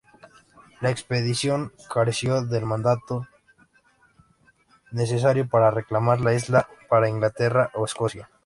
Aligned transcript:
La 0.79 0.89
expedición 0.89 1.73
careció 1.93 2.41
del 2.41 2.65
mandato 2.65 3.27
necesario 4.91 5.47
para 5.47 5.69
reclamar 5.69 6.21
la 6.21 6.33
isla 6.33 6.67
para 6.89 7.07
Inglaterra 7.07 7.69
o 7.75 7.85
Escocia. 7.85 8.27